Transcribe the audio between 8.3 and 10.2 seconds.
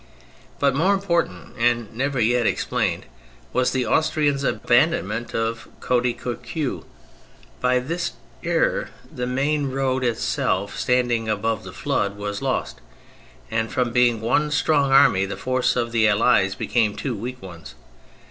error, the main road